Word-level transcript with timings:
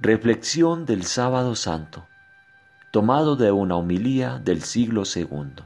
Reflexión 0.00 0.86
del 0.86 1.02
Sábado 1.02 1.56
Santo, 1.56 2.06
tomado 2.92 3.34
de 3.34 3.50
una 3.50 3.74
homilía 3.74 4.38
del 4.38 4.62
siglo 4.62 5.02
II. 5.02 5.64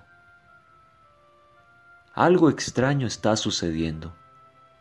Algo 2.14 2.48
extraño 2.48 3.06
está 3.06 3.36
sucediendo. 3.36 4.14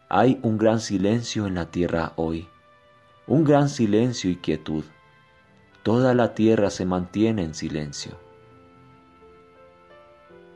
Hay 0.08 0.40
un 0.42 0.58
gran 0.58 0.80
silencio 0.80 1.48
en 1.48 1.56
la 1.56 1.66
tierra 1.66 2.14
hoy, 2.16 2.48
un 3.28 3.44
gran 3.44 3.68
silencio 3.68 4.32
y 4.32 4.38
quietud. 4.38 4.86
Toda 5.84 6.14
la 6.14 6.34
tierra 6.34 6.70
se 6.70 6.86
mantiene 6.86 7.44
en 7.44 7.54
silencio. 7.54 8.18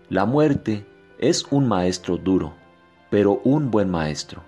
La 0.07 0.23
muerte 0.23 0.87
es 1.17 1.45
un 1.51 1.67
maestro 1.67 2.15
duro, 2.15 2.53
pero 3.09 3.41
un 3.43 3.71
buen 3.71 3.89
maestro. 3.89 4.41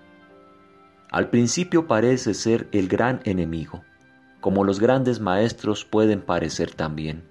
Al 1.10 1.28
principio 1.28 1.86
parece 1.86 2.32
ser 2.32 2.66
el 2.72 2.88
gran 2.88 3.20
enemigo 3.24 3.84
como 4.40 4.64
los 4.64 4.80
grandes 4.80 5.20
maestros 5.20 5.84
pueden 5.84 6.20
parecer 6.20 6.74
también. 6.74 7.24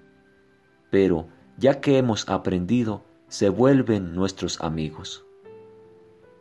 Pero, 0.90 1.28
ya 1.56 1.80
que 1.80 1.98
hemos 1.98 2.28
aprendido, 2.28 3.02
se 3.28 3.48
vuelven 3.48 4.14
nuestros 4.14 4.60
amigos. 4.60 5.24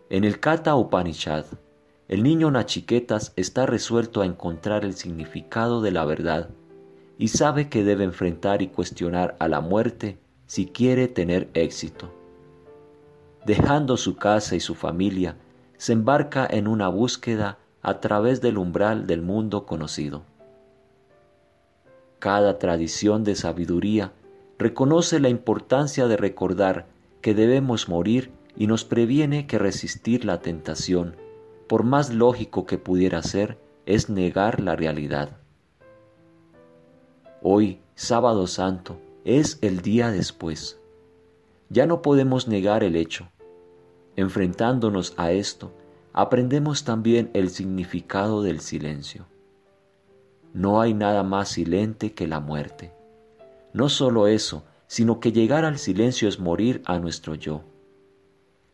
En 0.09 0.23
el 0.23 0.39
Kata 0.39 0.75
Upanishad, 0.75 1.45
el 2.07 2.23
niño 2.23 2.49
Nachiquetas 2.49 3.33
está 3.35 3.65
resuelto 3.65 4.21
a 4.21 4.25
encontrar 4.25 4.85
el 4.85 4.93
significado 4.93 5.81
de 5.81 5.91
la 5.91 6.05
verdad 6.05 6.49
y 7.17 7.29
sabe 7.29 7.67
que 7.67 7.83
debe 7.83 8.05
enfrentar 8.05 8.61
y 8.61 8.67
cuestionar 8.67 9.35
a 9.39 9.49
la 9.49 9.59
muerte 9.59 10.17
si 10.45 10.67
quiere 10.67 11.09
tener 11.09 11.49
éxito. 11.53 12.13
Dejando 13.45 13.97
su 13.97 14.15
casa 14.15 14.55
y 14.55 14.61
su 14.61 14.75
familia, 14.75 15.35
se 15.77 15.93
embarca 15.93 16.47
en 16.49 16.67
una 16.67 16.87
búsqueda 16.87 17.57
a 17.81 17.99
través 17.99 18.41
del 18.41 18.57
umbral 18.57 19.07
del 19.07 19.21
mundo 19.21 19.65
conocido. 19.65 20.23
Cada 22.19 22.57
tradición 22.57 23.23
de 23.23 23.35
sabiduría 23.35 24.11
reconoce 24.57 25.19
la 25.19 25.29
importancia 25.29 26.07
de 26.07 26.17
recordar 26.17 26.87
que 27.21 27.35
debemos 27.35 27.89
morir 27.89 28.31
y 28.55 28.65
nos 28.65 28.85
previene 28.85 29.45
que 29.45 29.59
resistir 29.59 30.25
la 30.25 30.41
tentación, 30.41 31.15
por 31.67 31.83
más 31.83 32.11
lógico 32.13 32.65
que 32.65 32.79
pudiera 32.79 33.21
ser, 33.21 33.59
es 33.85 34.09
negar 34.09 34.59
la 34.59 34.75
realidad. 34.75 35.37
Hoy, 37.43 37.79
sábado 37.93 38.47
santo, 38.47 38.97
es 39.23 39.59
el 39.61 39.81
día 39.81 40.09
después. 40.09 40.79
Ya 41.69 41.85
no 41.85 42.01
podemos 42.01 42.47
negar 42.47 42.83
el 42.83 42.95
hecho. 42.95 43.29
Enfrentándonos 44.15 45.13
a 45.17 45.31
esto, 45.31 45.71
aprendemos 46.13 46.83
también 46.83 47.29
el 47.33 47.51
significado 47.51 48.41
del 48.41 48.59
silencio. 48.59 49.25
No 50.57 50.81
hay 50.81 50.95
nada 50.95 51.21
más 51.21 51.49
silente 51.49 52.13
que 52.13 52.25
la 52.25 52.39
muerte. 52.39 52.91
No 53.73 53.89
solo 53.89 54.25
eso, 54.25 54.63
sino 54.87 55.19
que 55.19 55.31
llegar 55.31 55.65
al 55.65 55.77
silencio 55.77 56.27
es 56.27 56.39
morir 56.39 56.81
a 56.85 56.97
nuestro 56.97 57.35
yo. 57.35 57.61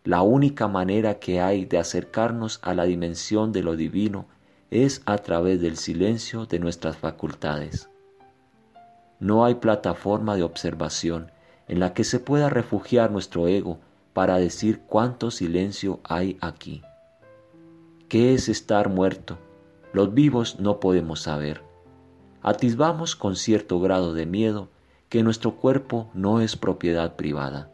La 0.06 0.22
única 0.22 0.70
manera 0.70 1.20
que 1.20 1.42
hay 1.42 1.66
de 1.66 1.78
acercarnos 1.80 2.62
a 2.62 2.74
la 2.74 2.86
dimensión 2.86 3.52
de 3.52 3.64
lo 3.64 3.76
divino 3.76 4.28
es 4.72 5.02
a 5.06 5.18
través 5.18 5.60
del 5.60 5.76
silencio 5.76 6.46
de 6.46 6.58
nuestras 6.60 6.96
facultades. 6.96 7.90
No 9.20 9.44
hay 9.44 9.56
plataforma 9.56 10.38
de 10.38 10.44
observación 10.44 11.32
en 11.68 11.82
la 11.82 11.94
que 11.94 12.06
se 12.06 12.22
pueda 12.22 12.48
refugiar 12.48 13.12
nuestro 13.12 13.50
ego 13.50 13.78
para 14.14 14.38
decir 14.38 14.84
cuánto 14.88 15.32
silencio 15.32 16.00
hay 16.06 16.38
aquí. 16.40 16.82
¿Qué 18.08 18.34
es 18.34 18.48
estar 18.48 18.88
muerto? 18.88 19.38
Los 19.92 20.14
vivos 20.14 20.62
no 20.62 20.80
podemos 20.80 21.20
saber 21.20 21.73
atisbamos 22.44 23.16
con 23.16 23.36
cierto 23.36 23.80
grado 23.80 24.14
de 24.14 24.26
miedo 24.26 24.70
que 25.10 25.24
nuestro 25.24 25.56
cuerpo 25.56 26.10
no 26.14 26.42
es 26.42 26.58
propiedad 26.58 27.16
privada. 27.16 27.72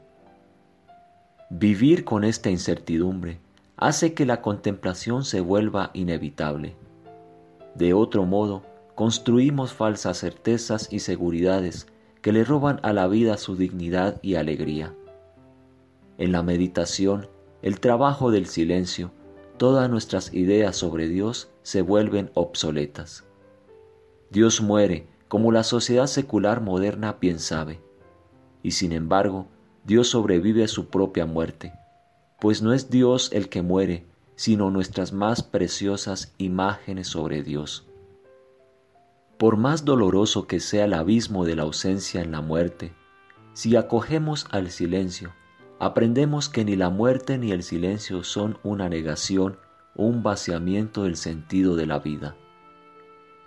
Vivir 1.49 2.05
con 2.05 2.23
esta 2.23 2.51
incertidumbre 2.51 3.39
hace 3.75 4.13
que 4.13 4.25
la 4.25 4.41
contemplación 4.41 5.25
se 5.25 5.41
vuelva 5.41 5.89
inevitable. 5.93 6.75
De 7.73 7.93
otro 7.93 8.25
modo, 8.25 8.63
construimos 8.93 9.73
falsas 9.73 10.19
certezas 10.19 10.87
y 10.91 10.99
seguridades 10.99 11.87
que 12.21 12.33
le 12.33 12.43
roban 12.43 12.79
a 12.83 12.93
la 12.93 13.07
vida 13.07 13.37
su 13.37 13.55
dignidad 13.55 14.19
y 14.21 14.35
alegría. 14.35 14.93
En 16.17 16.31
la 16.31 16.43
meditación, 16.43 17.27
el 17.61 17.79
trabajo 17.79 18.29
del 18.29 18.45
silencio, 18.45 19.11
todas 19.57 19.89
nuestras 19.89 20.33
ideas 20.33 20.75
sobre 20.75 21.07
Dios 21.07 21.49
se 21.63 21.81
vuelven 21.81 22.29
obsoletas. 22.33 23.28
Dios 24.31 24.61
muere 24.61 25.07
como 25.27 25.51
la 25.51 25.63
sociedad 25.63 26.05
secular 26.05 26.61
moderna 26.61 27.17
bien 27.19 27.39
sabe, 27.39 27.81
y 28.61 28.71
sin 28.71 28.91
embargo 28.91 29.47
Dios 29.85 30.09
sobrevive 30.09 30.63
a 30.63 30.67
su 30.67 30.89
propia 30.89 31.25
muerte, 31.25 31.73
pues 32.39 32.61
no 32.61 32.73
es 32.73 32.91
Dios 32.91 33.31
el 33.33 33.49
que 33.49 33.63
muere, 33.63 34.05
sino 34.35 34.69
nuestras 34.69 35.13
más 35.13 35.41
preciosas 35.41 36.35
imágenes 36.37 37.07
sobre 37.07 37.41
Dios. 37.41 37.87
Por 39.39 39.57
más 39.57 39.83
doloroso 39.83 40.45
que 40.45 40.59
sea 40.59 40.85
el 40.85 40.93
abismo 40.93 41.43
de 41.43 41.55
la 41.55 41.63
ausencia 41.63 42.21
en 42.21 42.31
la 42.31 42.41
muerte, 42.41 42.93
si 43.53 43.75
acogemos 43.75 44.45
al 44.51 44.69
silencio, 44.69 45.33
aprendemos 45.79 46.49
que 46.49 46.65
ni 46.65 46.75
la 46.75 46.91
muerte 46.91 47.39
ni 47.39 47.51
el 47.51 47.63
silencio 47.63 48.23
son 48.23 48.59
una 48.63 48.89
negación 48.89 49.57
o 49.95 50.05
un 50.05 50.21
vaciamiento 50.21 51.03
del 51.03 51.15
sentido 51.15 51.75
de 51.75 51.87
la 51.87 51.97
vida 51.97 52.35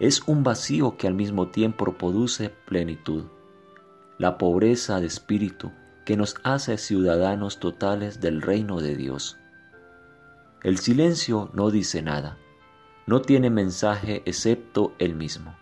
es 0.02 0.20
un 0.26 0.42
vacío 0.42 0.96
que 0.96 1.06
al 1.06 1.14
mismo 1.14 1.46
tiempo 1.46 1.84
produce 1.96 2.50
plenitud. 2.50 3.26
La 4.18 4.36
pobreza 4.36 4.98
de 4.98 5.06
espíritu 5.06 5.70
que 6.04 6.16
nos 6.16 6.34
hace 6.42 6.76
ciudadanos 6.76 7.60
totales 7.60 8.20
del 8.20 8.42
reino 8.42 8.80
de 8.80 8.96
Dios. 8.96 9.38
El 10.64 10.78
silencio 10.78 11.50
no 11.54 11.70
dice 11.70 12.02
nada, 12.02 12.36
no 13.06 13.22
tiene 13.22 13.48
mensaje 13.48 14.22
excepto 14.24 14.92
el 14.98 15.14
mismo. 15.14 15.54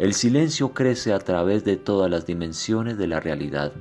El 0.00 0.14
silencio 0.14 0.74
crece 0.74 1.12
a 1.12 1.20
través 1.20 1.62
de 1.64 1.76
todas 1.76 2.10
las 2.10 2.26
dimensiones 2.26 2.98
de 2.98 3.06
la 3.06 3.20
realidad. 3.20 3.72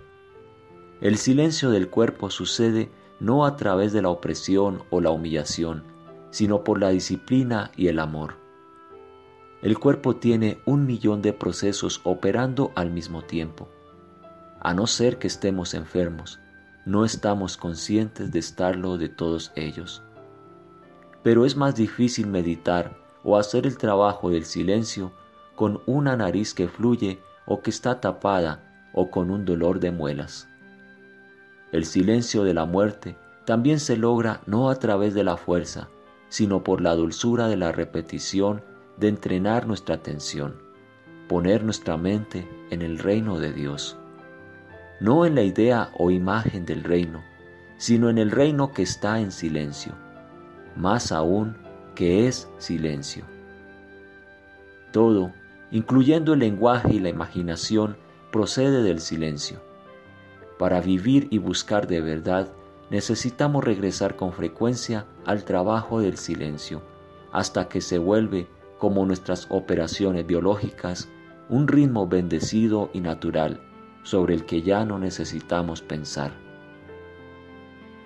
El 1.02 1.18
silencio 1.18 1.72
del 1.72 1.90
cuerpo 1.90 2.30
sucede 2.30 2.92
no 3.20 3.48
a 3.48 3.56
través 3.56 3.94
de 3.94 4.04
la 4.04 4.10
opresión 4.10 4.84
o 4.92 5.02
la 5.02 5.10
humillación, 5.10 5.84
sino 6.30 6.64
por 6.64 6.80
la 6.80 6.90
disciplina 6.90 7.72
y 7.76 7.88
el 7.88 7.98
amor. 7.98 8.45
El 9.66 9.80
cuerpo 9.80 10.18
tiene 10.18 10.60
un 10.66 10.86
millón 10.86 11.24
de 11.24 11.34
procesos 11.34 12.00
operando 12.04 12.72
al 12.76 12.92
mismo 12.92 13.24
tiempo. 13.24 13.68
A 14.60 14.76
no 14.76 14.86
ser 14.86 15.18
que 15.18 15.26
estemos 15.26 15.74
enfermos, 15.74 16.40
no 16.86 17.04
estamos 17.04 17.58
conscientes 17.58 18.32
de 18.32 18.38
estarlo 18.38 19.00
de 19.00 19.10
todos 19.10 19.52
ellos. 19.56 20.04
Pero 21.24 21.48
es 21.48 21.56
más 21.56 21.74
difícil 21.74 22.28
meditar 22.28 22.96
o 23.24 23.40
hacer 23.40 23.66
el 23.66 23.80
trabajo 23.80 24.30
del 24.30 24.46
silencio 24.46 25.12
con 25.56 25.82
una 25.88 26.16
nariz 26.16 26.54
que 26.54 26.68
fluye 26.68 27.20
o 27.48 27.64
que 27.64 27.72
está 27.72 28.00
tapada 28.00 28.92
o 28.94 29.10
con 29.10 29.32
un 29.32 29.46
dolor 29.46 29.80
de 29.80 29.90
muelas. 29.90 30.48
El 31.72 31.86
silencio 31.86 32.44
de 32.44 32.54
la 32.54 32.66
muerte 32.66 33.18
también 33.46 33.80
se 33.80 33.98
logra 33.98 34.42
no 34.46 34.70
a 34.70 34.76
través 34.76 35.16
de 35.16 35.24
la 35.24 35.38
fuerza, 35.38 35.90
sino 36.30 36.64
por 36.64 36.82
la 36.82 36.94
dulzura 36.94 37.48
de 37.48 37.58
la 37.58 37.72
repetición 37.72 38.62
de 38.98 39.08
entrenar 39.08 39.68
nuestra 39.68 39.96
atención, 39.96 40.56
poner 41.28 41.64
nuestra 41.64 41.98
mente 41.98 42.48
en 42.70 42.82
el 42.82 43.00
reino 43.00 43.40
de 43.40 43.54
Dios, 43.54 43.98
no 45.00 45.26
en 45.26 45.36
la 45.36 45.44
idea 45.44 45.92
o 45.98 46.12
imagen 46.12 46.66
del 46.66 46.84
reino, 46.84 47.24
sino 47.78 48.10
en 48.10 48.18
el 48.18 48.32
reino 48.32 48.72
que 48.72 48.84
está 48.84 49.20
en 49.20 49.32
silencio, 49.32 49.94
más 50.76 51.12
aún 51.12 51.58
que 51.96 52.28
es 52.28 52.50
silencio. 52.58 53.26
Todo, 54.92 55.34
incluyendo 55.72 56.34
el 56.34 56.40
lenguaje 56.40 56.94
y 56.94 57.00
la 57.00 57.10
imaginación, 57.10 57.98
procede 58.32 58.84
del 58.84 59.00
silencio. 59.00 59.62
Para 60.58 60.80
vivir 60.80 61.28
y 61.32 61.38
buscar 61.38 61.88
de 61.88 62.02
verdad, 62.02 62.50
necesitamos 62.90 63.64
regresar 63.64 64.16
con 64.16 64.32
frecuencia 64.32 65.06
al 65.26 65.44
trabajo 65.44 66.00
del 66.00 66.18
silencio, 66.18 66.82
hasta 67.32 67.68
que 67.68 67.82
se 67.82 67.98
vuelve 67.98 68.48
como 68.80 69.06
nuestras 69.06 69.48
operaciones 69.50 70.26
biológicas, 70.28 71.10
un 71.50 71.68
ritmo 71.68 72.08
bendecido 72.08 72.90
y 72.94 73.02
natural 73.02 73.62
sobre 74.04 74.36
el 74.36 74.46
que 74.46 74.62
ya 74.62 74.86
no 74.86 75.00
necesitamos 75.00 75.82
pensar. 75.82 76.32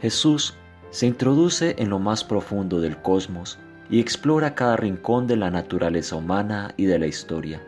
Jesús 0.02 0.56
se 0.92 1.08
introduce 1.08 1.76
en 1.78 1.90
lo 1.90 2.00
más 2.00 2.24
profundo 2.24 2.80
del 2.80 2.98
cosmos 3.02 3.60
y 3.90 4.00
explora 4.00 4.56
cada 4.56 4.78
rincón 4.78 5.28
de 5.28 5.36
la 5.36 5.52
naturaleza 5.52 6.16
humana 6.16 6.74
y 6.78 6.86
de 6.86 7.00
la 7.00 7.08
historia. 7.08 7.62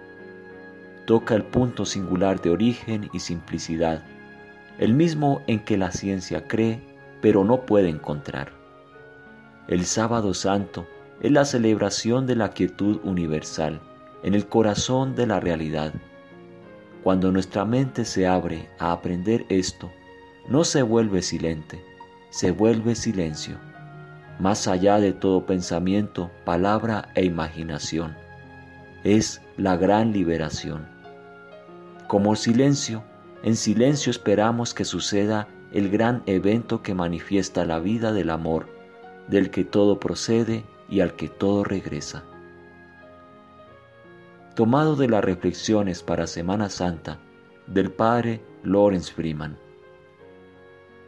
Toca 1.06 1.36
el 1.36 1.44
punto 1.44 1.86
singular 1.86 2.42
de 2.42 2.52
origen 2.52 3.10
y 3.12 3.20
simplicidad, 3.20 4.04
el 4.78 4.94
mismo 4.94 5.42
en 5.48 5.60
que 5.60 5.78
la 5.78 5.92
ciencia 5.92 6.48
cree 6.48 6.82
pero 7.22 7.44
no 7.44 7.66
puede 7.66 7.90
encontrar. 7.90 8.52
El 9.68 9.86
sábado 9.86 10.34
santo 10.34 10.88
es 11.22 11.32
la 11.32 11.46
celebración 11.46 12.26
de 12.26 12.36
la 12.36 12.50
quietud 12.50 13.00
universal, 13.04 13.80
en 14.24 14.34
el 14.34 14.48
corazón 14.48 15.16
de 15.16 15.28
la 15.28 15.40
realidad. 15.40 15.94
Cuando 17.04 17.32
nuestra 17.32 17.64
mente 17.64 18.06
se 18.06 18.28
abre 18.28 18.70
a 18.80 18.92
aprender 18.92 19.46
esto, 19.50 19.92
no 20.50 20.64
se 20.64 20.82
vuelve 20.82 21.22
silente, 21.22 21.84
se 22.32 22.52
vuelve 22.52 22.96
silencio, 22.96 23.58
más 24.40 24.68
allá 24.68 25.00
de 25.00 25.14
todo 25.14 25.46
pensamiento, 25.46 26.32
palabra 26.44 27.10
e 27.14 27.24
imaginación. 27.24 28.16
Es 29.04 29.42
la 29.58 29.78
gran 29.78 30.14
liberación. 30.14 30.88
Como 32.08 32.36
silencio, 32.36 33.04
en 33.44 33.56
silencio 33.56 34.10
esperamos 34.10 34.74
que 34.74 34.86
suceda 34.86 35.48
el 35.72 35.90
gran 35.90 36.24
evento 36.26 36.82
que 36.82 36.96
manifiesta 36.96 37.66
la 37.66 37.80
vida 37.80 38.12
del 38.12 38.32
amor, 38.32 38.68
del 39.28 39.52
que 39.52 39.64
todo 39.64 40.00
procede 40.00 40.64
y 40.92 41.00
al 41.00 41.16
que 41.16 41.30
todo 41.30 41.64
regresa. 41.64 42.24
Tomado 44.56 44.96
de 44.96 45.08
las 45.08 45.24
reflexiones 45.24 46.04
para 46.04 46.28
Semana 46.28 46.70
Santa 46.70 47.18
del 47.66 47.92
padre 47.92 48.42
Lawrence 48.64 49.12
Freeman. 49.12 49.58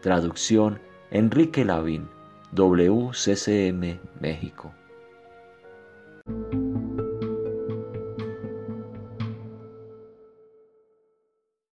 Traducción 0.01 0.79
Enrique 1.11 1.65
Lavín, 1.65 2.07
WCCM, 2.53 3.99
México. 4.19 4.73